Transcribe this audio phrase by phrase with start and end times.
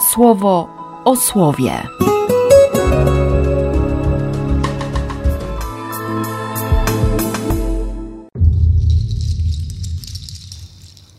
[0.00, 0.68] słowo
[1.04, 1.82] o słowie.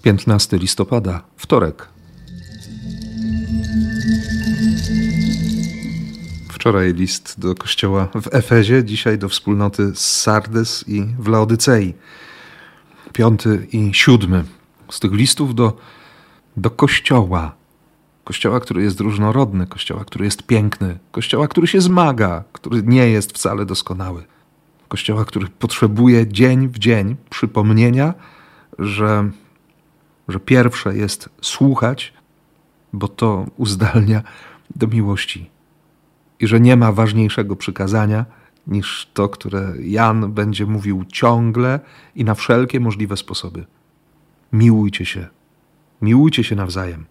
[0.01, 1.87] Piętnasty listopada, wtorek.
[6.49, 11.93] Wczoraj list do kościoła w Efezie, dzisiaj do wspólnoty z Sardes i w Laodycei.
[13.13, 14.43] Piąty i siódmy.
[14.91, 15.77] Z tych listów do,
[16.57, 17.58] do kościoła.
[18.29, 23.33] Kościoła, który jest różnorodny, kościoła, który jest piękny, kościoła, który się zmaga, który nie jest
[23.33, 24.23] wcale doskonały.
[24.87, 28.13] Kościoła, który potrzebuje dzień w dzień przypomnienia,
[28.79, 29.29] że,
[30.27, 32.13] że pierwsze jest słuchać,
[32.93, 34.23] bo to uzdalnia
[34.75, 35.49] do miłości
[36.39, 38.25] i że nie ma ważniejszego przykazania
[38.67, 41.79] niż to, które Jan będzie mówił ciągle
[42.15, 43.65] i na wszelkie możliwe sposoby.
[44.53, 45.27] Miłujcie się,
[46.01, 47.05] miłujcie się nawzajem.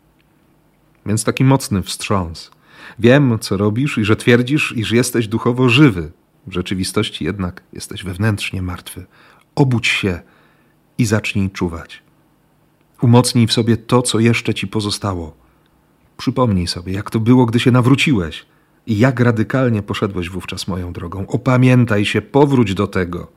[1.08, 2.50] Więc taki mocny wstrząs.
[2.98, 6.12] Wiem, co robisz i że twierdzisz, iż jesteś duchowo żywy.
[6.46, 9.06] W rzeczywistości jednak jesteś wewnętrznie martwy.
[9.55, 10.20] Obudź się
[10.98, 12.02] i zacznij czuwać.
[13.02, 15.36] Umocnij w sobie to, co jeszcze ci pozostało.
[16.16, 18.46] Przypomnij sobie, jak to było, gdy się nawróciłeś
[18.86, 21.27] i jak radykalnie poszedłeś wówczas moją drogą.
[21.27, 23.33] Opamiętaj się, powróć do tego.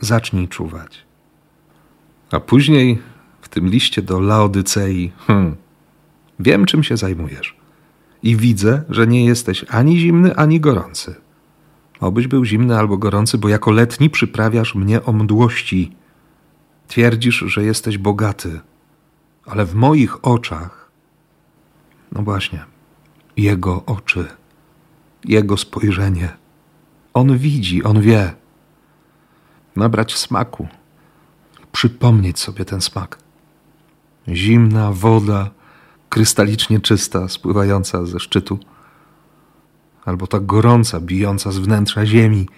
[0.00, 1.04] Zacznij czuwać.
[2.30, 2.98] A później
[3.40, 5.56] w tym liście do Laodycei, hmm,
[6.40, 7.56] wiem czym się zajmujesz.
[8.22, 11.14] I widzę, że nie jesteś ani zimny, ani gorący.
[12.00, 15.92] Obyś był zimny albo gorący, bo jako letni przyprawiasz mnie o mdłości.
[16.88, 18.60] Twierdzisz, że jesteś bogaty,
[19.46, 20.90] ale w moich oczach,
[22.12, 22.64] no właśnie,
[23.36, 24.26] jego oczy
[25.24, 26.28] jego spojrzenie.
[27.14, 28.34] On widzi, on wie.
[29.76, 30.68] Nabrać smaku,
[31.72, 33.18] przypomnieć sobie ten smak.
[34.28, 35.50] Zimna woda,
[36.10, 38.58] krystalicznie czysta, spływająca ze szczytu,
[40.04, 42.48] albo ta gorąca, bijąca z wnętrza ziemi,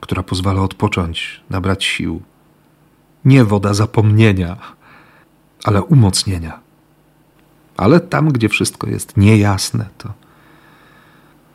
[0.00, 2.22] która pozwala odpocząć, nabrać sił.
[3.24, 4.56] Nie woda zapomnienia,
[5.64, 6.60] ale umocnienia.
[7.76, 10.12] Ale tam, gdzie wszystko jest niejasne, to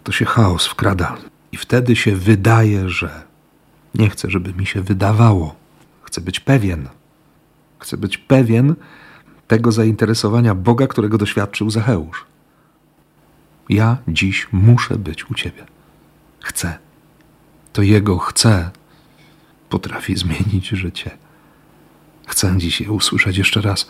[0.03, 1.18] to się chaos wkrada.
[1.52, 3.24] I wtedy się wydaje, że
[3.96, 5.56] nie chcę, żeby mi się wydawało.
[6.03, 6.90] Chcę być pewien.
[7.80, 8.75] Chcę być pewien
[9.53, 12.25] tego zainteresowania Boga, którego doświadczył Zacheusz.
[13.69, 15.66] Ja dziś muszę być u Ciebie.
[16.40, 16.78] Chcę.
[17.74, 18.72] To Jego chcę
[19.69, 21.12] potrafi zmienić życie.
[22.28, 23.90] Chcę dziś je usłyszeć jeszcze raz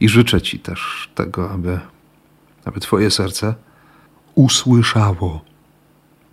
[0.00, 1.80] i życzę Ci też tego, aby,
[2.64, 3.54] aby Twoje serce
[4.34, 5.44] usłyszało,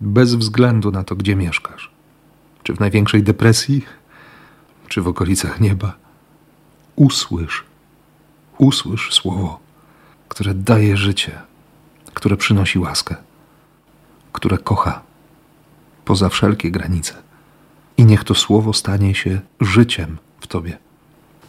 [0.00, 1.90] bez względu na to, gdzie mieszkasz.
[2.62, 3.84] Czy w największej depresji,
[4.88, 5.96] czy w okolicach nieba.
[6.96, 7.64] Usłysz,
[8.58, 9.58] usłysz słowo,
[10.28, 11.40] które daje życie,
[12.14, 13.16] które przynosi łaskę,
[14.32, 15.02] które kocha
[16.04, 17.14] poza wszelkie granice.
[17.96, 20.78] I niech to słowo stanie się życiem w Tobie.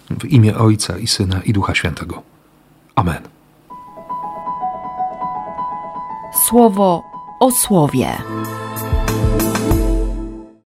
[0.10, 2.22] W imię Ojca i Syna i Ducha Świętego.
[2.96, 3.22] Amen.
[6.48, 7.04] Słowo
[7.40, 8.18] o słowie.